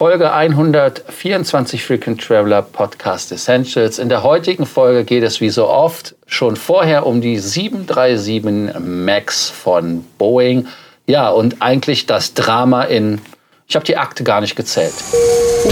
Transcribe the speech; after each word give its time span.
Folge 0.00 0.32
124 0.32 1.84
Frequent 1.84 2.20
Traveler 2.20 2.62
Podcast 2.62 3.30
Essentials. 3.30 4.00
In 4.00 4.08
der 4.08 4.24
heutigen 4.24 4.66
Folge 4.66 5.04
geht 5.04 5.22
es 5.22 5.40
wie 5.40 5.50
so 5.50 5.68
oft 5.68 6.16
schon 6.26 6.56
vorher 6.56 7.06
um 7.06 7.20
die 7.20 7.38
737 7.38 8.74
MAX 8.80 9.50
von 9.50 10.04
Boeing. 10.18 10.66
Ja, 11.06 11.30
und 11.30 11.62
eigentlich 11.62 12.06
das 12.06 12.34
Drama 12.34 12.82
in 12.82 13.20
ich 13.66 13.74
habe 13.74 13.84
die 13.84 13.96
Akte 13.96 14.24
gar 14.24 14.40
nicht 14.40 14.56
gezählt. 14.56 14.94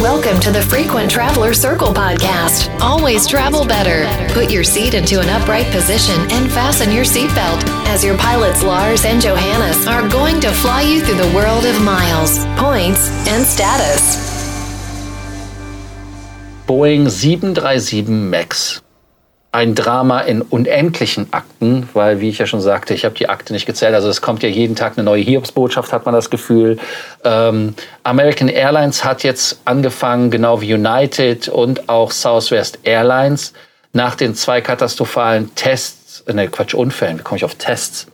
Welcome 0.01 0.41
to 0.41 0.51
the 0.51 0.63
Frequent 0.63 1.11
Traveler 1.11 1.53
Circle 1.55 1.93
podcast. 1.93 2.71
Always 2.81 3.27
travel 3.27 3.67
better. 3.67 4.07
Put 4.33 4.51
your 4.51 4.65
seat 4.65 4.95
into 4.95 5.21
an 5.21 5.29
upright 5.29 5.71
position 5.71 6.19
and 6.33 6.51
fasten 6.51 6.91
your 6.93 7.05
seatbelt 7.05 7.63
as 7.89 8.03
your 8.03 8.17
pilots 8.17 8.63
Lars 8.63 9.05
and 9.05 9.21
Johannes 9.21 9.87
are 9.87 10.09
going 10.09 10.41
to 10.41 10.51
fly 10.51 10.83
you 10.83 11.03
through 11.03 11.19
the 11.19 11.35
world 11.35 11.65
of 11.67 11.81
miles, 11.83 12.39
points 12.57 13.11
and 13.29 13.45
status. 13.45 14.33
Boeing 16.67 17.11
737 17.11 18.31
MAX 18.31 18.81
ein 19.53 19.75
Drama 19.75 20.21
in 20.21 20.41
unendlichen 20.41 21.31
Akten, 21.31 21.87
weil, 21.93 22.21
wie 22.21 22.31
ich 22.31 22.39
ja 22.39 22.47
schon 22.47 22.63
sagte, 22.63 22.95
ich 22.95 23.05
habe 23.05 23.15
die 23.15 23.29
Akte 23.29 23.53
nicht 23.53 23.67
gezählt. 23.67 23.95
Also 23.95 24.09
es 24.09 24.23
kommt 24.23 24.43
ja 24.43 24.49
jeden 24.49 24.77
Tag 24.77 24.95
eine 24.97 25.05
neue 25.05 25.23
Hiobsbotschaft, 25.23 25.93
hat 25.93 26.07
man 26.07 26.15
das 26.15 26.31
Gefühl. 26.31 26.79
Ähm, 27.23 27.75
American 28.03 28.49
Airlines 28.49 29.05
hat 29.05 29.23
jetzt 29.23 29.61
angefangen, 29.67 30.31
genau 30.31 30.63
wie 30.63 30.73
United 30.73 31.49
und 31.49 31.91
auch 31.91 32.11
Southwest 32.11 32.79
Airlines, 32.85 33.53
nach 33.93 34.15
den 34.15 34.35
zwei 34.35 34.63
katastrophalen 34.63 35.55
Tests, 35.55 36.25
ne 36.33 36.49
Quatsch, 36.49 36.73
Unfällen, 36.73 37.19
wie 37.19 37.23
komme 37.23 37.37
ich 37.37 37.45
auf 37.45 37.57
Tests? 37.57 38.07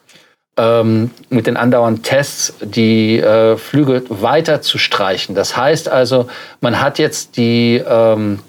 Ähm, 0.57 1.13
mit 1.29 1.47
den 1.47 1.57
andauernden 1.57 2.03
Tests 2.03 2.53
die 2.61 3.21
äh, 3.21 3.57
Flüge 3.57 4.03
weiter 4.09 4.61
zu 4.61 4.77
streichen. 4.77 5.37
Das 5.37 5.57
heißt 5.57 5.89
also, 5.89 6.27
man 6.61 6.81
hat 6.81 6.99
jetzt 6.99 7.37
die 7.37 7.81
ähm, 7.89 8.41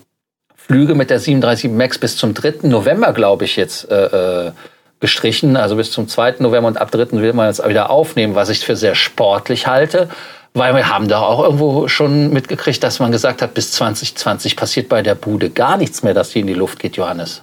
Flüge 0.69 0.93
mit 0.93 1.09
der 1.09 1.17
737 1.17 1.71
MAX 1.71 1.97
bis 1.97 2.15
zum 2.15 2.35
3. 2.35 2.67
November, 2.67 3.11
glaube 3.11 3.43
ich, 3.45 3.55
jetzt 3.55 3.89
äh, 3.89 4.45
äh, 4.47 4.51
gestrichen. 4.99 5.57
Also 5.57 5.75
bis 5.75 5.91
zum 5.91 6.07
2. 6.07 6.35
November 6.39 6.67
und 6.67 6.77
ab 6.77 6.91
3. 6.91 7.11
will 7.13 7.33
man 7.33 7.47
jetzt 7.47 7.67
wieder 7.67 7.89
aufnehmen, 7.89 8.35
was 8.35 8.49
ich 8.49 8.63
für 8.63 8.75
sehr 8.75 8.93
sportlich 8.93 9.65
halte. 9.65 10.09
Weil 10.53 10.75
wir 10.75 10.87
haben 10.87 11.07
da 11.07 11.21
auch 11.21 11.43
irgendwo 11.43 11.87
schon 11.87 12.31
mitgekriegt, 12.31 12.83
dass 12.83 12.99
man 12.99 13.11
gesagt 13.11 13.41
hat, 13.41 13.55
bis 13.55 13.71
2020 13.71 14.55
passiert 14.55 14.89
bei 14.89 15.01
der 15.01 15.15
Bude 15.15 15.49
gar 15.49 15.75
nichts 15.75 16.03
mehr, 16.03 16.13
dass 16.13 16.29
die 16.29 16.41
in 16.41 16.47
die 16.47 16.53
Luft 16.53 16.77
geht, 16.77 16.97
Johannes. 16.97 17.41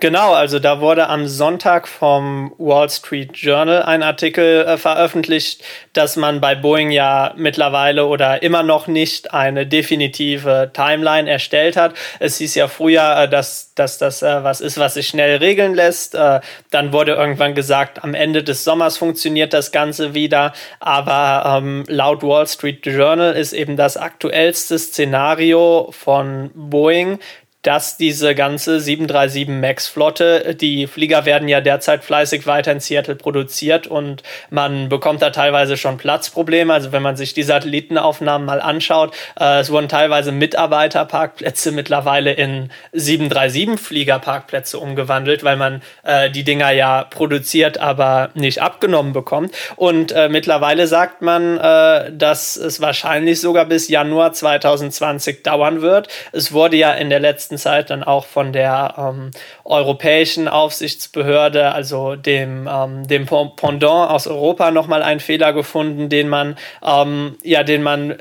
Genau, 0.00 0.34
also 0.34 0.58
da 0.58 0.80
wurde 0.80 1.08
am 1.08 1.28
Sonntag 1.28 1.86
vom 1.86 2.52
Wall 2.58 2.90
Street 2.90 3.36
Journal 3.36 3.84
ein 3.84 4.02
Artikel 4.02 4.66
äh, 4.66 4.76
veröffentlicht, 4.76 5.62
dass 5.92 6.16
man 6.16 6.40
bei 6.40 6.56
Boeing 6.56 6.90
ja 6.90 7.32
mittlerweile 7.36 8.06
oder 8.06 8.42
immer 8.42 8.64
noch 8.64 8.88
nicht 8.88 9.32
eine 9.32 9.66
definitive 9.66 10.70
Timeline 10.74 11.30
erstellt 11.30 11.76
hat. 11.76 11.94
Es 12.18 12.38
hieß 12.38 12.56
ja 12.56 12.66
früher, 12.66 13.18
äh, 13.18 13.28
dass, 13.28 13.72
dass 13.76 13.96
das 13.96 14.22
äh, 14.22 14.42
was 14.42 14.60
ist, 14.60 14.78
was 14.78 14.94
sich 14.94 15.06
schnell 15.06 15.36
regeln 15.36 15.74
lässt. 15.74 16.16
Äh, 16.16 16.40
dann 16.72 16.92
wurde 16.92 17.12
irgendwann 17.12 17.54
gesagt, 17.54 18.02
am 18.02 18.14
Ende 18.14 18.42
des 18.42 18.64
Sommers 18.64 18.98
funktioniert 18.98 19.52
das 19.52 19.70
Ganze 19.70 20.12
wieder. 20.12 20.52
Aber 20.80 21.58
ähm, 21.58 21.84
laut 21.86 22.24
Wall 22.24 22.48
Street 22.48 22.84
Journal 22.84 23.32
ist 23.34 23.52
eben 23.52 23.76
das 23.76 23.96
aktuellste 23.96 24.76
Szenario 24.76 25.88
von 25.92 26.50
Boeing, 26.52 27.20
dass 27.64 27.96
diese 27.96 28.34
ganze 28.34 28.78
737 28.78 29.48
MAX-Flotte, 29.48 30.54
die 30.54 30.86
Flieger 30.86 31.24
werden 31.24 31.48
ja 31.48 31.62
derzeit 31.62 32.04
fleißig 32.04 32.46
weiter 32.46 32.72
in 32.72 32.80
Seattle 32.80 33.16
produziert 33.16 33.86
und 33.86 34.22
man 34.50 34.90
bekommt 34.90 35.22
da 35.22 35.30
teilweise 35.30 35.78
schon 35.78 35.96
Platzprobleme. 35.96 36.72
Also 36.72 36.92
wenn 36.92 37.02
man 37.02 37.16
sich 37.16 37.32
die 37.32 37.42
Satellitenaufnahmen 37.42 38.46
mal 38.46 38.60
anschaut, 38.60 39.14
äh, 39.40 39.60
es 39.60 39.70
wurden 39.70 39.88
teilweise 39.88 40.30
Mitarbeiterparkplätze 40.30 41.72
mittlerweile 41.72 42.32
in 42.32 42.70
737-Fliegerparkplätze 42.94 44.78
umgewandelt, 44.78 45.42
weil 45.42 45.56
man 45.56 45.80
äh, 46.02 46.30
die 46.30 46.44
Dinger 46.44 46.70
ja 46.70 47.04
produziert, 47.04 47.78
aber 47.78 48.28
nicht 48.34 48.60
abgenommen 48.60 49.14
bekommt. 49.14 49.54
Und 49.76 50.12
äh, 50.12 50.28
mittlerweile 50.28 50.86
sagt 50.86 51.22
man, 51.22 51.56
äh, 51.56 52.12
dass 52.12 52.56
es 52.56 52.82
wahrscheinlich 52.82 53.40
sogar 53.40 53.64
bis 53.64 53.88
Januar 53.88 54.34
2020 54.34 55.42
dauern 55.42 55.80
wird. 55.80 56.08
Es 56.32 56.52
wurde 56.52 56.76
ja 56.76 56.92
in 56.92 57.08
der 57.08 57.20
letzten 57.20 57.53
letzten 57.54 57.58
Zeit 57.58 57.90
dann 57.90 58.02
auch 58.02 58.26
von 58.26 58.52
der 58.52 58.94
ähm, 58.98 59.30
europäischen 59.64 60.48
Aufsichtsbehörde, 60.48 61.72
also 61.72 62.16
dem, 62.16 62.68
ähm, 62.70 63.06
dem 63.06 63.26
Pendant 63.26 64.10
aus 64.10 64.26
Europa, 64.26 64.70
nochmal 64.70 65.02
einen 65.02 65.20
Fehler 65.20 65.52
gefunden, 65.52 66.08
den 66.08 66.28
man, 66.28 66.56
ähm, 66.82 67.36
ja, 67.42 67.62
den 67.62 67.82
man 67.82 68.16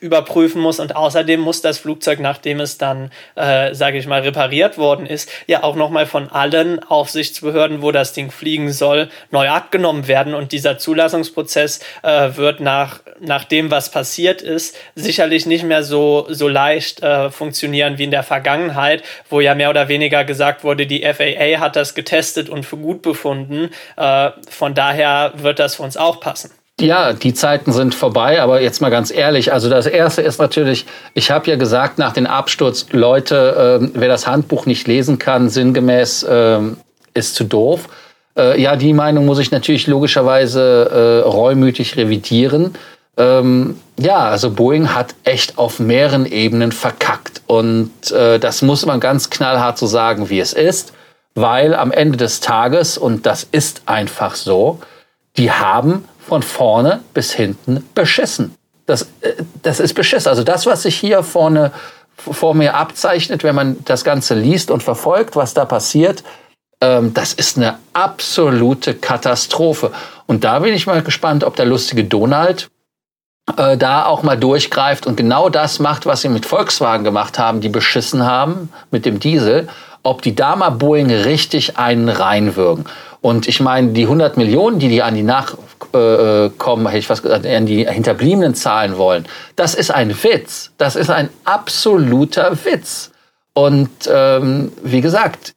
überprüfen 0.00 0.62
muss 0.62 0.78
und 0.78 0.94
außerdem 0.94 1.40
muss 1.40 1.60
das 1.60 1.78
Flugzeug, 1.78 2.20
nachdem 2.20 2.60
es 2.60 2.78
dann, 2.78 3.10
äh, 3.34 3.74
sage 3.74 3.98
ich 3.98 4.06
mal, 4.06 4.20
repariert 4.20 4.78
worden 4.78 5.06
ist, 5.06 5.28
ja 5.46 5.64
auch 5.64 5.74
nochmal 5.74 6.06
von 6.06 6.30
allen 6.30 6.82
Aufsichtsbehörden, 6.82 7.82
wo 7.82 7.90
das 7.90 8.12
Ding 8.12 8.30
fliegen 8.30 8.72
soll, 8.72 9.08
neu 9.30 9.48
abgenommen 9.48 10.06
werden 10.06 10.34
und 10.34 10.52
dieser 10.52 10.78
Zulassungsprozess 10.78 11.80
äh, 12.02 12.30
wird 12.36 12.60
nach, 12.60 13.00
nach 13.18 13.44
dem, 13.44 13.72
was 13.72 13.90
passiert 13.90 14.40
ist, 14.40 14.76
sicherlich 14.94 15.46
nicht 15.46 15.64
mehr 15.64 15.82
so, 15.82 16.26
so 16.28 16.46
leicht 16.46 17.02
äh, 17.02 17.30
funktionieren 17.30 17.98
wie 17.98 18.04
in 18.04 18.12
der 18.12 18.22
Vergangenheit, 18.22 19.02
wo 19.28 19.40
ja 19.40 19.56
mehr 19.56 19.70
oder 19.70 19.88
weniger 19.88 20.24
gesagt 20.24 20.62
wurde, 20.62 20.86
die 20.86 21.02
FAA 21.02 21.58
hat 21.58 21.74
das 21.74 21.94
getestet 21.94 22.48
und 22.48 22.64
für 22.64 22.76
gut 22.76 23.02
befunden. 23.02 23.70
Äh, 23.96 24.30
von 24.48 24.74
daher 24.74 25.32
wird 25.36 25.58
das 25.58 25.76
für 25.76 25.82
uns 25.82 25.96
auch 25.96 26.20
passen. 26.20 26.57
Ja, 26.80 27.12
die 27.12 27.34
Zeiten 27.34 27.72
sind 27.72 27.94
vorbei, 27.94 28.40
aber 28.40 28.60
jetzt 28.60 28.80
mal 28.80 28.90
ganz 28.90 29.10
ehrlich, 29.10 29.52
also 29.52 29.68
das 29.68 29.86
Erste 29.86 30.22
ist 30.22 30.38
natürlich, 30.38 30.86
ich 31.12 31.30
habe 31.30 31.50
ja 31.50 31.56
gesagt 31.56 31.98
nach 31.98 32.12
dem 32.12 32.26
Absturz, 32.26 32.86
Leute, 32.92 33.80
äh, 33.82 33.88
wer 33.94 34.08
das 34.08 34.28
Handbuch 34.28 34.64
nicht 34.64 34.86
lesen 34.86 35.18
kann, 35.18 35.48
sinngemäß 35.48 36.22
äh, 36.22 36.60
ist 37.14 37.34
zu 37.34 37.44
doof. 37.44 37.88
Äh, 38.36 38.60
ja, 38.60 38.76
die 38.76 38.92
Meinung 38.92 39.26
muss 39.26 39.40
ich 39.40 39.50
natürlich 39.50 39.88
logischerweise 39.88 41.22
äh, 41.24 41.28
reumütig 41.28 41.96
revidieren. 41.96 42.76
Ähm, 43.16 43.80
ja, 43.98 44.28
also 44.28 44.50
Boeing 44.50 44.94
hat 44.94 45.16
echt 45.24 45.58
auf 45.58 45.80
mehreren 45.80 46.26
Ebenen 46.26 46.70
verkackt 46.70 47.42
und 47.48 48.12
äh, 48.12 48.38
das 48.38 48.62
muss 48.62 48.86
man 48.86 49.00
ganz 49.00 49.30
knallhart 49.30 49.78
so 49.78 49.88
sagen, 49.88 50.30
wie 50.30 50.38
es 50.38 50.52
ist, 50.52 50.92
weil 51.34 51.74
am 51.74 51.90
Ende 51.90 52.16
des 52.16 52.38
Tages, 52.38 52.96
und 52.96 53.26
das 53.26 53.42
ist 53.50 53.82
einfach 53.86 54.36
so, 54.36 54.78
die 55.36 55.50
haben 55.50 56.04
von 56.28 56.42
vorne 56.42 57.00
bis 57.14 57.32
hinten 57.32 57.84
beschissen. 57.94 58.54
Das, 58.86 59.02
äh, 59.20 59.32
das 59.62 59.80
ist 59.80 59.94
beschissen. 59.94 60.28
Also 60.28 60.44
das, 60.44 60.66
was 60.66 60.82
sich 60.82 60.96
hier 60.96 61.22
vorne 61.22 61.72
vor 62.16 62.54
mir 62.54 62.74
abzeichnet, 62.74 63.44
wenn 63.44 63.54
man 63.54 63.76
das 63.84 64.04
Ganze 64.04 64.34
liest 64.34 64.70
und 64.70 64.82
verfolgt, 64.82 65.36
was 65.36 65.54
da 65.54 65.64
passiert, 65.64 66.24
ähm, 66.80 67.14
das 67.14 67.32
ist 67.32 67.56
eine 67.56 67.78
absolute 67.92 68.94
Katastrophe. 68.94 69.92
Und 70.26 70.44
da 70.44 70.58
bin 70.60 70.74
ich 70.74 70.86
mal 70.86 71.02
gespannt, 71.02 71.44
ob 71.44 71.56
der 71.56 71.66
lustige 71.66 72.04
Donald 72.04 72.68
äh, 73.56 73.76
da 73.76 74.04
auch 74.04 74.22
mal 74.22 74.36
durchgreift 74.36 75.06
und 75.06 75.16
genau 75.16 75.48
das 75.48 75.78
macht, 75.78 76.06
was 76.06 76.20
sie 76.20 76.28
mit 76.28 76.44
Volkswagen 76.44 77.04
gemacht 77.04 77.38
haben, 77.38 77.60
die 77.60 77.68
beschissen 77.68 78.24
haben 78.24 78.70
mit 78.90 79.06
dem 79.06 79.20
Diesel, 79.20 79.68
ob 80.02 80.22
die 80.22 80.34
da 80.34 80.56
mal 80.56 80.70
Boeing 80.70 81.10
richtig 81.10 81.78
einen 81.78 82.08
reinwürgen. 82.08 82.84
Und 83.20 83.48
ich 83.48 83.60
meine, 83.60 83.92
die 83.92 84.04
100 84.04 84.36
Millionen, 84.36 84.78
die 84.78 84.88
die 84.88 85.02
an 85.02 85.14
die 85.14 85.22
Nachkommen, 85.22 85.67
äh, 85.92 86.48
hätte 86.48 86.98
ich 86.98 87.06
fast 87.06 87.22
gesagt, 87.22 87.46
an 87.46 87.66
die 87.66 87.86
Hinterbliebenen 87.86 88.54
zahlen 88.54 88.96
wollen, 88.96 89.26
das 89.56 89.74
ist 89.74 89.90
ein 89.90 90.10
Witz. 90.22 90.72
Das 90.78 90.96
ist 90.96 91.10
ein 91.10 91.30
absoluter 91.44 92.56
Witz. 92.64 93.10
Und 93.52 93.90
ähm, 94.12 94.72
wie 94.82 95.00
gesagt, 95.00 95.54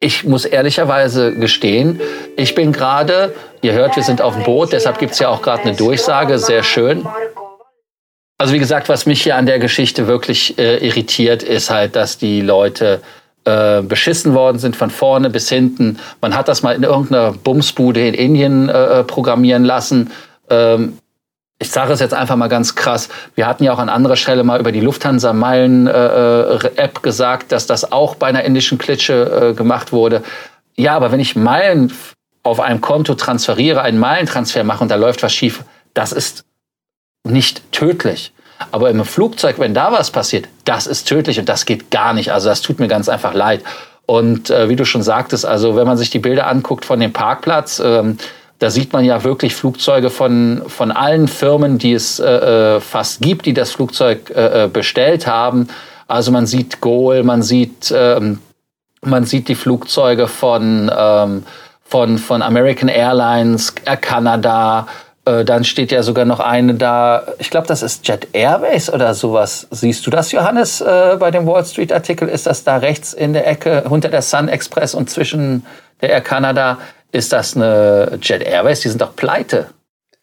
ich 0.00 0.24
muss 0.24 0.44
ehrlicherweise 0.44 1.32
gestehen, 1.32 2.00
ich 2.36 2.54
bin 2.54 2.72
gerade, 2.72 3.34
ihr 3.62 3.72
hört, 3.72 3.94
wir 3.96 4.02
sind 4.02 4.20
auf 4.20 4.34
dem 4.34 4.42
Boot, 4.42 4.72
deshalb 4.72 4.98
gibt 4.98 5.12
es 5.12 5.20
ja 5.20 5.28
auch 5.28 5.42
gerade 5.42 5.62
eine 5.62 5.76
Durchsage, 5.76 6.38
sehr 6.38 6.64
schön. 6.64 7.06
Also 8.36 8.52
wie 8.52 8.58
gesagt, 8.58 8.88
was 8.88 9.06
mich 9.06 9.22
hier 9.22 9.36
an 9.36 9.46
der 9.46 9.60
Geschichte 9.60 10.08
wirklich 10.08 10.58
äh, 10.58 10.84
irritiert, 10.84 11.44
ist 11.44 11.70
halt, 11.70 11.94
dass 11.94 12.18
die 12.18 12.40
Leute 12.40 13.00
äh, 13.44 13.82
beschissen 13.82 14.34
worden 14.34 14.58
sind 14.58 14.76
von 14.76 14.90
vorne 14.90 15.30
bis 15.30 15.48
hinten. 15.48 15.98
Man 16.20 16.36
hat 16.36 16.48
das 16.48 16.62
mal 16.62 16.74
in 16.74 16.82
irgendeiner 16.82 17.32
Bumsbude 17.32 18.06
in 18.06 18.14
Indien 18.14 18.68
äh, 18.68 19.00
äh, 19.00 19.04
programmieren 19.04 19.64
lassen. 19.64 20.12
Ähm, 20.48 20.98
ich 21.58 21.70
sage 21.70 21.92
es 21.92 22.00
jetzt 22.00 22.14
einfach 22.14 22.36
mal 22.36 22.48
ganz 22.48 22.74
krass. 22.74 23.08
Wir 23.34 23.46
hatten 23.46 23.64
ja 23.64 23.72
auch 23.72 23.78
an 23.78 23.88
anderer 23.88 24.16
Stelle 24.16 24.42
mal 24.44 24.60
über 24.60 24.72
die 24.72 24.80
Lufthansa-Meilen-App 24.80 26.78
äh, 26.78 26.84
äh 26.84 26.88
gesagt, 27.02 27.52
dass 27.52 27.66
das 27.66 27.92
auch 27.92 28.16
bei 28.16 28.26
einer 28.26 28.44
indischen 28.44 28.78
Klitsche 28.78 29.54
gemacht 29.56 29.92
wurde. 29.92 30.22
Ja, 30.74 30.96
aber 30.96 31.12
wenn 31.12 31.20
ich 31.20 31.36
Meilen 31.36 31.92
auf 32.42 32.58
einem 32.58 32.80
Konto 32.80 33.14
transferiere, 33.14 33.82
einen 33.82 33.98
Meilentransfer 33.98 34.64
mache 34.64 34.82
und 34.82 34.90
da 34.90 34.96
läuft 34.96 35.22
was 35.22 35.32
schief, 35.32 35.62
das 35.94 36.12
ist 36.12 36.44
nicht 37.24 37.70
tödlich. 37.72 38.32
Aber 38.70 38.90
im 38.90 39.04
Flugzeug, 39.04 39.58
wenn 39.58 39.74
da 39.74 39.92
was 39.92 40.10
passiert, 40.10 40.48
das 40.64 40.86
ist 40.86 41.08
tödlich 41.08 41.38
und 41.38 41.48
das 41.48 41.66
geht 41.66 41.90
gar 41.90 42.12
nicht. 42.12 42.32
Also 42.32 42.48
das 42.48 42.62
tut 42.62 42.78
mir 42.78 42.88
ganz 42.88 43.08
einfach 43.08 43.34
leid. 43.34 43.62
Und 44.06 44.50
äh, 44.50 44.68
wie 44.68 44.76
du 44.76 44.84
schon 44.84 45.02
sagtest, 45.02 45.44
also 45.46 45.76
wenn 45.76 45.86
man 45.86 45.96
sich 45.96 46.10
die 46.10 46.18
Bilder 46.18 46.46
anguckt 46.46 46.84
von 46.84 47.00
dem 47.00 47.12
Parkplatz, 47.12 47.80
ähm, 47.84 48.18
Da 48.62 48.70
sieht 48.70 48.92
man 48.92 49.04
ja 49.04 49.24
wirklich 49.24 49.56
Flugzeuge 49.56 50.08
von, 50.08 50.62
von 50.68 50.92
allen 50.92 51.26
Firmen, 51.26 51.78
die 51.78 51.94
es 51.94 52.20
äh, 52.20 52.76
äh 52.76 52.80
fast 52.80 53.20
gibt, 53.20 53.44
die 53.46 53.54
das 53.54 53.72
Flugzeug 53.72 54.30
äh, 54.30 54.66
äh, 54.66 54.68
bestellt 54.68 55.26
haben. 55.26 55.66
Also 56.06 56.30
man 56.30 56.46
sieht 56.46 56.80
Goal, 56.80 57.24
man 57.24 57.42
sieht, 57.42 57.92
ähm, 57.92 58.38
man 59.00 59.24
sieht 59.24 59.48
die 59.48 59.56
Flugzeuge 59.56 60.28
von, 60.28 60.88
ähm, 60.96 61.42
von, 61.82 62.18
von 62.18 62.40
American 62.40 62.88
Airlines, 62.88 63.74
Air 63.84 63.96
Canada, 63.96 64.86
dann 65.24 65.62
steht 65.64 65.92
ja 65.92 66.02
sogar 66.02 66.24
noch 66.24 66.40
eine 66.40 66.74
da, 66.74 67.24
ich 67.38 67.50
glaube, 67.50 67.68
das 67.68 67.82
ist 67.82 68.06
Jet 68.08 68.28
Airways 68.32 68.92
oder 68.92 69.14
sowas. 69.14 69.68
Siehst 69.70 70.04
du 70.06 70.10
das, 70.10 70.32
Johannes, 70.32 70.80
äh, 70.80 71.16
bei 71.18 71.30
dem 71.30 71.46
Wall 71.46 71.64
Street 71.64 71.92
Artikel? 71.92 72.28
Ist 72.28 72.46
das 72.46 72.64
da 72.64 72.78
rechts 72.78 73.12
in 73.12 73.32
der 73.32 73.46
Ecke 73.46 73.84
unter 73.88 74.08
der 74.08 74.22
Sun 74.22 74.48
Express 74.48 74.94
und 74.94 75.10
zwischen 75.10 75.64
der 76.00 76.10
Air 76.10 76.22
Canada? 76.22 76.78
Ist 77.12 77.32
das 77.32 77.54
eine 77.54 78.18
Jet 78.20 78.42
Airways? 78.42 78.80
Die 78.80 78.88
sind 78.88 79.00
doch 79.00 79.14
pleite. 79.14 79.68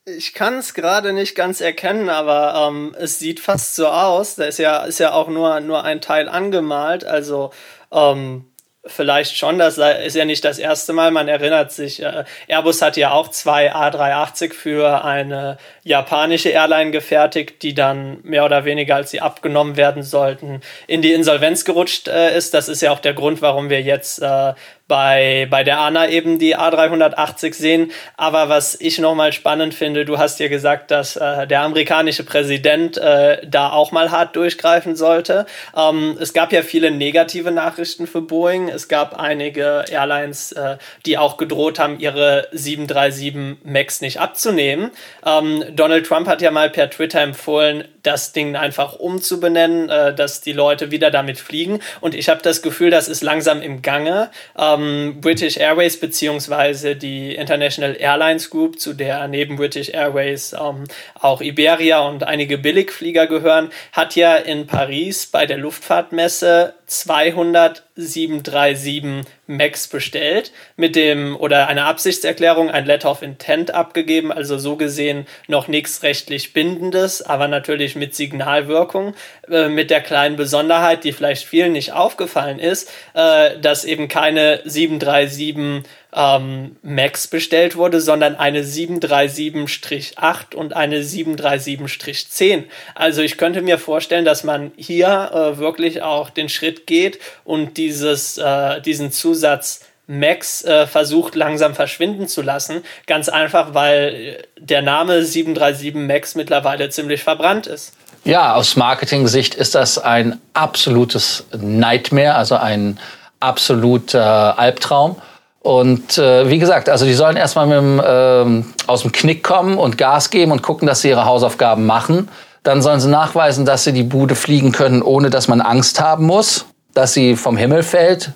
Ich 0.06 0.34
kann 0.34 0.58
es 0.58 0.74
gerade 0.74 1.14
nicht 1.14 1.36
ganz 1.36 1.62
erkennen, 1.62 2.10
aber 2.10 2.68
ähm, 2.68 2.96
es 3.00 3.20
sieht 3.20 3.40
fast 3.40 3.76
so 3.76 3.88
aus. 3.88 4.36
Da 4.36 4.46
ist 4.46 4.58
ja, 4.58 4.80
ist 4.80 5.00
ja 5.00 5.14
auch 5.14 5.30
nur, 5.30 5.62
nur 5.62 5.84
ein 5.84 6.02
Teil 6.02 6.28
angemalt. 6.28 7.06
Also 7.06 7.52
ähm, 7.92 8.49
vielleicht 8.90 9.38
schon, 9.38 9.58
das 9.58 9.78
ist 9.78 10.16
ja 10.16 10.26
nicht 10.26 10.44
das 10.44 10.60
erste 10.60 10.94
Mal. 10.94 11.12
Man 11.12 11.28
erinnert 11.28 11.72
sich, 11.72 12.02
äh, 12.02 12.24
Airbus 12.48 12.82
hat 12.82 12.98
ja 12.98 13.12
auch 13.12 13.30
zwei 13.30 13.74
A380 13.74 14.54
für 14.54 15.04
eine 15.04 15.58
japanische 15.84 16.50
Airline 16.50 16.92
gefertigt, 16.92 17.64
die 17.64 17.74
dann 17.74 18.20
mehr 18.24 18.46
oder 18.46 18.66
weniger, 18.66 18.96
als 18.96 19.12
sie 19.12 19.22
abgenommen 19.22 19.78
werden 19.78 20.04
sollten, 20.04 20.62
in 20.88 21.02
die 21.02 21.14
Insolvenz 21.14 21.66
gerutscht 21.66 22.08
äh, 22.08 22.36
ist. 22.36 22.54
Das 22.54 22.70
ist 22.70 22.82
ja 22.82 22.92
auch 22.92 23.00
der 23.00 23.14
Grund, 23.14 23.42
warum 23.42 23.70
wir 23.70 23.82
jetzt 23.82 24.22
äh, 24.22 24.54
bei, 24.90 25.48
bei 25.50 25.64
der 25.64 25.80
ANA 25.80 26.10
eben 26.10 26.40
die 26.40 26.58
A380 26.58 27.54
sehen. 27.54 27.92
Aber 28.18 28.50
was 28.50 28.76
ich 28.82 29.00
nochmal 29.00 29.32
spannend 29.32 29.74
finde, 29.74 30.04
du 30.04 30.18
hast 30.18 30.40
ja 30.40 30.50
gesagt, 30.50 30.92
dass 30.92 31.16
äh, 31.16 31.48
der 31.48 31.62
amerikanische 31.62 32.24
Präsident 32.26 32.98
äh, 32.98 33.38
da 33.48 33.70
auch 33.70 33.94
mal 33.94 34.12
hart 34.12 34.36
durchgreifen 34.36 34.98
sollte. 34.98 35.46
Ähm, 35.78 36.18
es 36.20 36.34
gab 36.34 36.52
ja 36.52 36.64
viele 36.64 36.92
negative 36.92 37.52
Nachrichten 37.52 38.08
für 38.08 38.22
Boeing. 38.22 38.68
Es 38.68 38.88
gab 38.90 39.18
einige 39.18 39.86
Airlines, 39.90 40.52
äh, 40.54 40.78
die 41.06 41.18
auch 41.18 41.38
gedroht 41.38 41.78
haben, 41.78 42.00
ihre 42.00 42.48
737 42.52 43.60
MAX 43.64 44.02
nicht 44.02 44.20
abzunehmen. 44.20 44.90
Ähm, 45.24 45.64
Donald 45.72 46.08
Trump 46.08 46.28
hat 46.28 46.42
ja 46.42 46.50
mal 46.50 46.72
per 46.72 46.90
Twitter 46.90 47.22
empfohlen, 47.22 47.84
das 48.02 48.34
Ding 48.34 48.56
einfach 48.56 48.96
umzubenennen, 48.96 49.90
äh, 49.90 50.16
dass 50.16 50.42
die 50.42 50.54
Leute 50.54 50.90
wieder 50.90 51.12
damit 51.12 51.38
fliegen. 51.38 51.80
Und 52.02 52.16
ich 52.16 52.28
habe 52.28 52.42
das 52.42 52.64
Gefühl, 52.64 52.90
das 52.90 53.08
ist 53.08 53.22
langsam 53.22 53.62
im 53.62 53.84
Gange. 53.84 54.32
Ähm, 54.58 54.79
British 55.22 55.58
Airways 55.58 56.00
beziehungsweise 56.00 56.96
die 56.96 57.36
International 57.36 57.96
Airlines 58.00 58.50
Group, 58.50 58.80
zu 58.80 58.94
der 58.94 59.28
neben 59.28 59.56
British 59.56 59.90
Airways 59.90 60.54
ähm, 60.54 60.86
auch 61.20 61.42
Iberia 61.42 62.00
und 62.00 62.24
einige 62.24 62.58
Billigflieger 62.58 63.28
gehören, 63.28 63.70
hat 63.92 64.16
ja 64.16 64.36
in 64.36 64.68
Paris 64.68 65.28
bei 65.28 65.46
der 65.46 65.58
Luftfahrtmesse 65.58 66.74
200 66.88 67.84
737 68.00 69.26
Max 69.48 69.88
bestellt 69.88 70.52
mit 70.78 70.96
dem 70.96 71.36
oder 71.36 71.68
eine 71.68 71.86
Absichtserklärung, 71.86 72.70
ein 72.70 72.86
Letter 72.86 73.12
of 73.12 73.22
Intent 73.22 73.74
abgegeben, 73.74 74.32
also 74.32 74.58
so 74.58 74.76
gesehen 74.76 75.28
noch 75.48 75.68
nichts 75.68 76.04
rechtlich 76.04 76.54
bindendes, 76.54 77.22
aber 77.22 77.48
natürlich 77.48 77.96
mit 77.96 78.16
Signalwirkung, 78.16 79.16
äh, 79.50 79.68
mit 79.68 79.90
der 79.90 80.02
kleinen 80.02 80.36
Besonderheit, 80.36 81.04
die 81.04 81.12
vielleicht 81.12 81.46
vielen 81.46 81.74
nicht 81.74 81.94
aufgefallen 81.94 82.60
ist, 82.60 82.92
äh, 83.14 83.60
dass 83.60 83.86
eben 83.86 84.08
keine 84.08 84.62
737 84.70 85.84
ähm, 86.14 86.76
Max 86.82 87.28
bestellt 87.28 87.76
wurde, 87.76 88.02
sondern 88.02 88.36
eine 88.36 88.64
737-8 88.64 90.56
und 90.56 90.76
eine 90.76 91.02
737-10. 91.02 92.64
Also 92.96 93.22
ich 93.22 93.38
könnte 93.38 93.62
mir 93.62 93.78
vorstellen, 93.78 94.26
dass 94.26 94.44
man 94.44 94.72
hier 94.78 95.32
äh, 95.34 95.58
wirklich 95.58 96.02
auch 96.02 96.30
den 96.30 96.50
Schritt 96.50 96.88
geht 96.88 97.20
und 97.44 97.78
dieses, 97.78 98.38
äh, 98.38 98.82
diesen 98.82 99.12
Zusatz 99.12 99.82
Max 100.08 100.64
äh, 100.64 100.88
versucht 100.88 101.36
langsam 101.36 101.76
verschwinden 101.76 102.28
zu 102.28 102.42
lassen. 102.42 102.82
Ganz 103.06 103.30
einfach, 103.30 103.76
weil 103.76 104.44
der 104.58 104.82
Name 104.82 105.24
737 105.24 105.94
Max 105.94 106.34
mittlerweile 106.34 106.90
ziemlich 106.90 107.22
verbrannt 107.22 107.68
ist. 107.68 107.94
Ja, 108.24 108.56
aus 108.56 108.76
Marketing-Sicht 108.76 109.56
ist 109.56 109.76
das 109.76 109.98
ein 110.00 110.42
absolutes 110.54 111.46
Nightmare, 111.56 112.36
also 112.36 112.56
ein 112.56 113.00
absoluter 113.40 114.58
Albtraum. 114.58 115.18
Und 115.62 116.18
äh, 116.18 116.50
wie 116.50 116.58
gesagt, 116.58 116.90
also 116.90 117.06
die 117.06 117.14
sollen 117.14 117.36
erstmal 117.36 117.68
mit 117.68 117.78
dem, 117.78 118.02
ähm, 118.06 118.74
aus 118.88 119.02
dem 119.02 119.12
Knick 119.12 119.44
kommen 119.44 119.78
und 119.78 119.98
Gas 119.98 120.30
geben 120.30 120.52
und 120.52 120.64
gucken, 120.64 120.88
dass 120.88 121.02
sie 121.02 121.10
ihre 121.10 121.26
Hausaufgaben 121.26 121.86
machen. 121.86 122.30
Dann 122.64 122.82
sollen 122.82 123.00
sie 123.00 123.10
nachweisen, 123.10 123.66
dass 123.66 123.84
sie 123.84 123.94
die 123.94 124.04
Bude 124.04 124.36
fliegen 124.36 124.72
können, 124.72 125.02
ohne 125.02 125.30
dass 125.30 125.48
man 125.48 125.62
Angst 125.62 126.00
haben 126.00 126.26
muss, 126.26 126.66
dass 126.94 127.14
sie 127.14 127.36
vom 127.36 127.58
Himmel 127.58 127.84
fällt. 127.84 128.32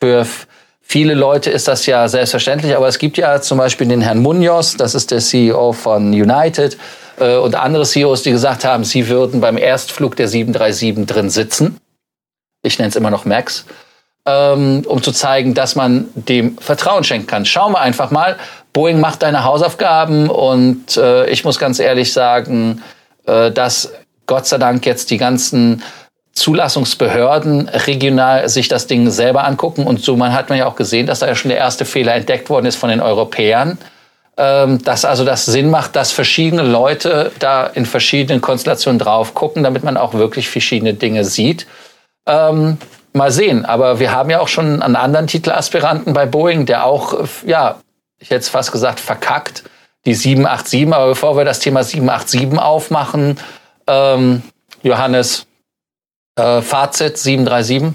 Für 0.00 0.26
viele 0.80 1.14
Leute 1.14 1.50
ist 1.50 1.66
das 1.66 1.86
ja 1.86 2.08
selbstverständlich, 2.08 2.76
aber 2.76 2.88
es 2.88 2.98
gibt 2.98 3.16
ja 3.16 3.40
zum 3.40 3.58
Beispiel 3.58 3.88
den 3.88 4.00
Herrn 4.00 4.18
Munoz, 4.18 4.76
das 4.76 4.94
ist 4.94 5.10
der 5.10 5.18
CEO 5.18 5.72
von 5.72 6.08
United, 6.12 6.76
äh, 7.18 7.36
und 7.36 7.56
andere 7.56 7.84
CEOs, 7.84 8.22
die 8.22 8.30
gesagt 8.30 8.64
haben, 8.64 8.84
sie 8.84 9.08
würden 9.08 9.40
beim 9.40 9.56
Erstflug 9.56 10.14
der 10.16 10.28
737 10.28 11.06
drin 11.06 11.30
sitzen. 11.30 11.78
Ich 12.62 12.78
nenne 12.78 12.90
es 12.90 12.96
immer 12.96 13.10
noch 13.10 13.24
Max 13.24 13.64
ähm, 14.26 14.82
um 14.86 15.02
zu 15.02 15.12
zeigen, 15.12 15.54
dass 15.54 15.76
man 15.76 16.08
dem 16.14 16.56
Vertrauen 16.58 17.04
schenken 17.04 17.26
kann. 17.26 17.44
Schauen 17.44 17.72
wir 17.72 17.80
einfach 17.80 18.10
mal. 18.10 18.36
Boeing 18.72 19.00
macht 19.00 19.22
deine 19.22 19.44
Hausaufgaben 19.44 20.28
und 20.28 20.96
äh, 20.96 21.26
ich 21.28 21.44
muss 21.44 21.58
ganz 21.58 21.78
ehrlich 21.78 22.12
sagen, 22.12 22.82
äh, 23.26 23.50
dass 23.50 23.92
Gott 24.26 24.46
sei 24.46 24.58
Dank 24.58 24.86
jetzt 24.86 25.10
die 25.10 25.18
ganzen 25.18 25.82
Zulassungsbehörden 26.32 27.68
regional 27.68 28.48
sich 28.48 28.68
das 28.68 28.86
Ding 28.86 29.10
selber 29.10 29.44
angucken. 29.44 29.86
Und 29.86 30.02
so 30.02 30.16
man 30.16 30.32
hat 30.32 30.48
man 30.48 30.58
ja 30.58 30.66
auch 30.66 30.76
gesehen, 30.76 31.06
dass 31.06 31.20
da 31.20 31.26
ja 31.26 31.34
schon 31.34 31.50
der 31.50 31.58
erste 31.58 31.84
Fehler 31.84 32.14
entdeckt 32.14 32.50
worden 32.50 32.66
ist 32.66 32.76
von 32.76 32.88
den 32.88 33.00
Europäern. 33.00 33.78
Ähm, 34.36 34.82
dass 34.82 35.04
also 35.04 35.24
das 35.24 35.46
Sinn 35.46 35.70
macht, 35.70 35.94
dass 35.94 36.10
verschiedene 36.10 36.62
Leute 36.62 37.30
da 37.38 37.66
in 37.66 37.86
verschiedenen 37.86 38.40
Konstellationen 38.40 38.98
drauf 38.98 39.32
gucken, 39.34 39.62
damit 39.62 39.84
man 39.84 39.96
auch 39.96 40.14
wirklich 40.14 40.48
verschiedene 40.48 40.94
Dinge 40.94 41.24
sieht. 41.24 41.68
Ähm, 42.26 42.78
mal 43.14 43.30
sehen. 43.30 43.64
Aber 43.64 43.98
wir 43.98 44.12
haben 44.12 44.30
ja 44.30 44.40
auch 44.40 44.48
schon 44.48 44.82
einen 44.82 44.96
anderen 44.96 45.26
Titelaspiranten 45.26 46.12
bei 46.12 46.26
Boeing, 46.26 46.66
der 46.66 46.84
auch, 46.84 47.26
ja, 47.46 47.80
ich 48.18 48.30
hätte 48.30 48.40
es 48.40 48.48
fast 48.48 48.72
gesagt, 48.72 49.00
verkackt. 49.00 49.64
Die 50.06 50.14
787. 50.14 50.92
Aber 50.92 51.06
bevor 51.08 51.36
wir 51.36 51.44
das 51.44 51.60
Thema 51.60 51.82
787 51.82 52.58
aufmachen, 52.58 53.40
ähm, 53.86 54.42
Johannes, 54.82 55.46
äh, 56.36 56.60
Fazit 56.60 57.16
737, 57.16 57.94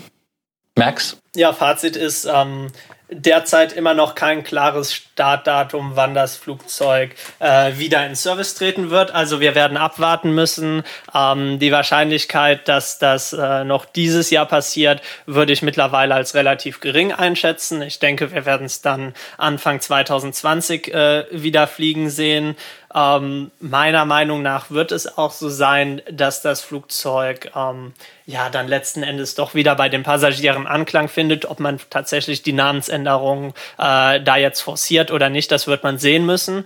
Max? 0.76 1.18
Ja, 1.36 1.54
Fazit 1.54 1.96
ist, 1.96 2.26
ähm, 2.26 2.72
derzeit 3.12 3.74
immer 3.74 3.94
noch 3.94 4.16
kein 4.16 4.44
klares 4.44 4.94
Startdatum, 4.94 5.92
wann 5.96 6.14
das 6.14 6.38
Flugzeug 6.38 7.16
äh, 7.40 7.78
wieder 7.78 8.06
in 8.06 8.16
Service 8.16 8.56
treten 8.56 8.90
wird. 8.90 9.12
Also 9.12 9.40
wir 9.40 9.56
werden 9.56 9.78
abwarten 9.78 10.34
müssen. 10.34 10.84
Ähm, 11.14 11.60
die 11.60 11.72
Wahrscheinlichkeit, 11.72 12.68
dass 12.68 13.00
das 13.00 13.34
äh, 13.34 13.64
noch 13.64 13.86
dieses 13.86 14.30
Jahr 14.30 14.46
passiert, 14.46 15.02
würde 15.26 15.54
ich 15.54 15.62
mittlerweile 15.62 16.14
als 16.16 16.36
relativ 16.36 16.80
gering 16.80 17.12
einschätzen. 17.12 17.82
Ich 17.82 18.00
denke, 18.00 18.32
wir 18.32 18.46
werden 18.46 18.66
es 18.66 18.82
dann 18.82 19.14
Anfang 19.38 19.82
2020 19.82 20.94
äh, 20.94 21.26
wieder 21.32 21.68
fliegen 21.68 22.10
sehen. 22.10 22.56
Ähm, 22.94 23.52
meiner 23.60 24.06
Meinung 24.06 24.42
nach 24.42 24.72
wird 24.72 24.92
es 24.92 25.18
auch 25.18 25.32
so 25.32 25.48
sein, 25.48 26.02
dass 26.12 26.42
das 26.42 26.62
Flugzeug 26.62 27.52
ähm, 27.56 27.94
ja 28.26 28.50
dann 28.50 28.68
letzten 28.68 29.04
Endes 29.04 29.36
doch 29.36 29.54
wieder 29.54 29.76
bei 29.76 29.90
den 29.90 30.04
Passagieren 30.04 30.66
Anklang 30.66 31.08
findet. 31.08 31.46
Ob 31.46 31.60
man 31.60 31.80
tatsächlich 31.90 32.42
die 32.42 32.54
Namensänderung 32.54 33.54
äh, 33.78 34.22
da 34.22 34.38
jetzt 34.38 34.62
forciert 34.62 35.12
oder 35.12 35.30
nicht, 35.30 35.52
das 35.52 35.68
wird 35.68 35.84
man 35.84 36.00
sehen 36.00 36.26
müssen. 36.26 36.66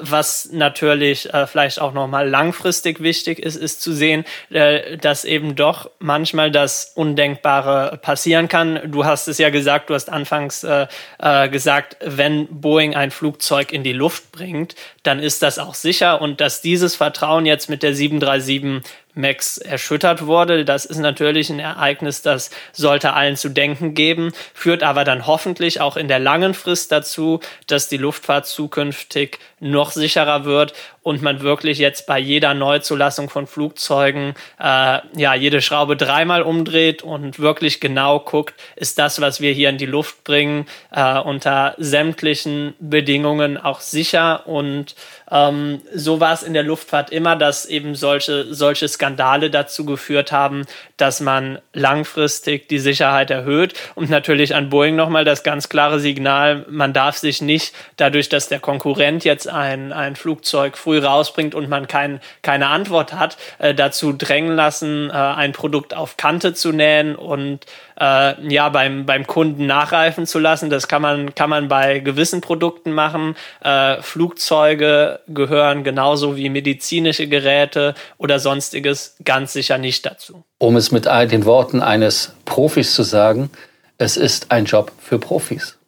Was 0.00 0.48
natürlich 0.52 1.32
äh, 1.34 1.46
vielleicht 1.46 1.80
auch 1.80 1.92
nochmal 1.92 2.28
langfristig 2.28 3.02
wichtig 3.02 3.38
ist, 3.38 3.56
ist 3.56 3.82
zu 3.82 3.92
sehen, 3.92 4.24
äh, 4.50 4.96
dass 4.96 5.24
eben 5.24 5.54
doch 5.54 5.90
manchmal 5.98 6.50
das 6.50 6.92
Undenkbare 6.94 7.98
passieren 8.00 8.48
kann. 8.48 8.80
Du 8.90 9.04
hast 9.04 9.28
es 9.28 9.38
ja 9.38 9.50
gesagt, 9.50 9.90
du 9.90 9.94
hast 9.94 10.08
anfangs 10.08 10.64
äh, 10.64 10.86
äh, 11.18 11.48
gesagt, 11.48 11.96
wenn 12.00 12.46
Boeing 12.46 12.94
ein 12.94 13.10
Flugzeug 13.10 13.72
in 13.72 13.84
die 13.84 13.92
Luft 13.92 14.32
bringt, 14.32 14.74
dann 15.02 15.18
ist 15.18 15.42
das 15.42 15.58
auch 15.58 15.74
sicher 15.74 16.20
und 16.22 16.40
dass 16.40 16.62
dieses 16.62 16.96
Vertrauen 16.96 17.44
jetzt 17.44 17.68
mit 17.68 17.82
der 17.82 17.94
737 17.94 18.82
Max 19.14 19.58
erschüttert 19.58 20.26
wurde. 20.26 20.64
Das 20.64 20.84
ist 20.84 20.98
natürlich 20.98 21.50
ein 21.50 21.58
Ereignis, 21.58 22.22
das 22.22 22.50
sollte 22.72 23.12
allen 23.12 23.36
zu 23.36 23.50
denken 23.50 23.94
geben, 23.94 24.32
führt 24.54 24.82
aber 24.82 25.04
dann 25.04 25.26
hoffentlich 25.26 25.80
auch 25.80 25.96
in 25.96 26.08
der 26.08 26.18
langen 26.18 26.54
Frist 26.54 26.92
dazu, 26.92 27.40
dass 27.66 27.88
die 27.88 27.98
Luftfahrt 27.98 28.46
zukünftig 28.46 29.38
noch 29.60 29.90
sicherer 29.90 30.44
wird 30.44 30.72
und 31.02 31.22
man 31.22 31.40
wirklich 31.40 31.78
jetzt 31.78 32.06
bei 32.06 32.18
jeder 32.18 32.54
Neuzulassung 32.54 33.28
von 33.28 33.46
Flugzeugen 33.46 34.34
äh, 34.60 34.98
ja 35.16 35.34
jede 35.34 35.60
Schraube 35.60 35.96
dreimal 35.96 36.42
umdreht 36.42 37.02
und 37.02 37.40
wirklich 37.40 37.80
genau 37.80 38.20
guckt, 38.20 38.54
ist 38.76 38.98
das, 38.98 39.20
was 39.20 39.40
wir 39.40 39.52
hier 39.52 39.68
in 39.68 39.78
die 39.78 39.86
Luft 39.86 40.22
bringen, 40.24 40.66
äh, 40.92 41.18
unter 41.18 41.74
sämtlichen 41.78 42.74
Bedingungen 42.78 43.56
auch 43.56 43.80
sicher. 43.80 44.46
Und 44.46 44.94
ähm, 45.30 45.80
so 45.92 46.20
war 46.20 46.34
es 46.34 46.42
in 46.42 46.54
der 46.54 46.62
Luftfahrt 46.62 47.10
immer, 47.10 47.34
dass 47.34 47.66
eben 47.66 47.94
solche, 47.94 48.54
solche 48.54 48.86
Skandale 48.86 49.50
dazu 49.50 49.84
geführt 49.84 50.30
haben, 50.30 50.66
dass 50.96 51.20
man 51.20 51.58
langfristig 51.72 52.68
die 52.68 52.78
Sicherheit 52.78 53.30
erhöht. 53.30 53.74
Und 53.96 54.08
natürlich 54.08 54.54
an 54.54 54.68
Boeing 54.68 54.94
nochmal 54.94 55.24
das 55.24 55.42
ganz 55.42 55.68
klare 55.68 55.98
Signal, 55.98 56.64
man 56.68 56.92
darf 56.92 57.16
sich 57.16 57.42
nicht 57.42 57.74
dadurch, 57.96 58.28
dass 58.28 58.48
der 58.48 58.60
Konkurrent 58.60 59.24
jetzt 59.24 59.48
ein, 59.48 59.92
ein 59.92 60.14
Flugzeug 60.14 60.78
früh 60.78 60.91
rausbringt 60.98 61.54
und 61.54 61.68
man 61.68 61.86
kein, 61.86 62.20
keine 62.42 62.68
Antwort 62.68 63.12
hat, 63.12 63.36
äh, 63.58 63.74
dazu 63.74 64.12
drängen 64.12 64.54
lassen, 64.54 65.10
äh, 65.10 65.12
ein 65.12 65.52
Produkt 65.52 65.94
auf 65.94 66.16
Kante 66.16 66.54
zu 66.54 66.72
nähen 66.72 67.16
und 67.16 67.66
äh, 67.98 68.48
ja 68.48 68.68
beim, 68.68 69.06
beim 69.06 69.26
Kunden 69.26 69.66
nachreifen 69.66 70.26
zu 70.26 70.38
lassen. 70.38 70.70
Das 70.70 70.88
kann 70.88 71.02
man, 71.02 71.34
kann 71.34 71.50
man 71.50 71.68
bei 71.68 72.00
gewissen 72.00 72.40
Produkten 72.40 72.92
machen. 72.92 73.36
Äh, 73.62 74.00
Flugzeuge 74.02 75.20
gehören 75.28 75.84
genauso 75.84 76.36
wie 76.36 76.48
medizinische 76.48 77.28
Geräte 77.28 77.94
oder 78.18 78.38
sonstiges 78.38 79.16
ganz 79.24 79.52
sicher 79.52 79.78
nicht 79.78 80.06
dazu. 80.06 80.44
Um 80.58 80.76
es 80.76 80.90
mit 80.90 81.06
den 81.06 81.44
Worten 81.44 81.80
eines 81.82 82.34
Profis 82.44 82.94
zu 82.94 83.02
sagen, 83.02 83.50
es 83.98 84.16
ist 84.16 84.50
ein 84.50 84.64
Job 84.64 84.92
für 85.00 85.18
Profis. 85.18 85.78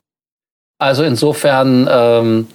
Also 0.79 1.05
insofern 1.05 1.89
ähm, 1.91 2.49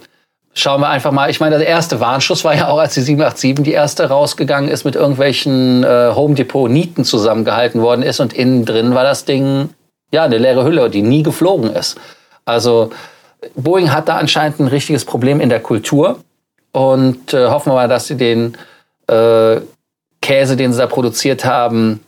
schauen 0.59 0.81
wir 0.81 0.89
einfach 0.89 1.11
mal. 1.11 1.29
Ich 1.29 1.39
meine, 1.39 1.57
der 1.57 1.67
erste 1.67 1.99
Warnschuss 1.99 2.43
war 2.43 2.55
ja 2.55 2.67
auch, 2.67 2.79
als 2.79 2.93
die 2.93 3.01
787 3.01 3.63
die 3.63 3.73
erste 3.73 4.09
rausgegangen 4.09 4.69
ist, 4.69 4.83
mit 4.83 4.95
irgendwelchen 4.95 5.83
äh, 5.83 6.11
Home 6.13 6.35
Depot 6.35 6.69
Nieten 6.69 7.03
zusammengehalten 7.03 7.81
worden 7.81 8.03
ist 8.03 8.19
und 8.19 8.33
innen 8.33 8.65
drin 8.65 8.93
war 8.93 9.03
das 9.03 9.25
Ding 9.25 9.69
ja 10.11 10.23
eine 10.23 10.37
leere 10.37 10.63
Hülle, 10.63 10.89
die 10.89 11.01
nie 11.01 11.23
geflogen 11.23 11.71
ist. 11.71 11.97
Also 12.45 12.91
Boeing 13.55 13.91
hat 13.91 14.09
da 14.09 14.17
anscheinend 14.17 14.59
ein 14.59 14.67
richtiges 14.67 15.05
Problem 15.05 15.39
in 15.39 15.49
der 15.49 15.61
Kultur 15.61 16.19
und 16.71 17.33
äh, 17.33 17.47
hoffen 17.47 17.71
wir 17.71 17.75
mal, 17.75 17.87
dass 17.87 18.07
sie 18.07 18.17
den 18.17 18.57
äh, 19.07 19.61
Käse, 20.21 20.55
den 20.55 20.73
sie 20.73 20.79
da 20.79 20.87
produziert 20.87 21.45
haben, 21.45 22.01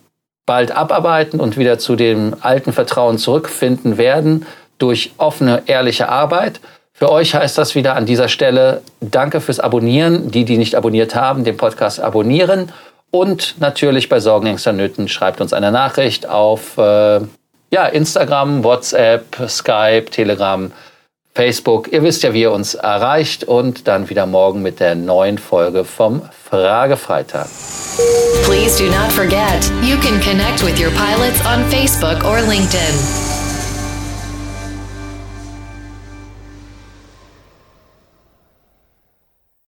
bald 0.45 0.71
abarbeiten 0.71 1.39
und 1.39 1.57
wieder 1.57 1.79
zu 1.79 1.95
dem 1.95 2.35
alten 2.41 2.73
Vertrauen 2.73 3.17
zurückfinden 3.17 3.97
werden 3.97 4.45
durch 4.77 5.13
offene, 5.17 5.63
ehrliche 5.67 6.09
Arbeit. 6.09 6.59
Für 7.01 7.11
euch 7.11 7.33
heißt 7.33 7.57
das 7.57 7.73
wieder 7.73 7.95
an 7.95 8.05
dieser 8.05 8.27
Stelle 8.27 8.83
Danke 8.99 9.41
fürs 9.41 9.59
Abonnieren. 9.59 10.29
Die, 10.29 10.45
die 10.45 10.59
nicht 10.59 10.75
abonniert 10.75 11.15
haben, 11.15 11.43
den 11.43 11.57
Podcast 11.57 11.99
abonnieren. 11.99 12.71
Und 13.09 13.55
natürlich 13.59 14.07
bei 14.07 14.19
Sorgen, 14.19 14.45
Ängsten, 14.45 14.77
Nöten 14.77 15.07
schreibt 15.07 15.41
uns 15.41 15.51
eine 15.51 15.71
Nachricht 15.71 16.29
auf 16.29 16.77
äh, 16.77 17.21
ja, 17.71 17.87
Instagram, 17.91 18.63
WhatsApp, 18.63 19.35
Skype, 19.47 20.11
Telegram, 20.11 20.71
Facebook. 21.33 21.91
Ihr 21.91 22.03
wisst 22.03 22.21
ja, 22.21 22.33
wie 22.33 22.41
ihr 22.41 22.51
uns 22.51 22.75
erreicht. 22.75 23.45
Und 23.45 23.87
dann 23.87 24.11
wieder 24.11 24.27
morgen 24.27 24.61
mit 24.61 24.79
der 24.79 24.93
neuen 24.93 25.39
Folge 25.39 25.85
vom 25.85 26.21
Fragefreitag. 26.51 27.47
Please 28.43 28.77
do 28.77 28.91
not 28.91 29.11
forget, 29.11 29.71
you 29.81 29.97
can 29.97 30.21
connect 30.21 30.63
with 30.63 30.79
your 30.79 30.91
pilots 30.91 31.43
on 31.47 31.67
Facebook 31.71 32.23
or 32.23 32.41
LinkedIn. 32.41 33.30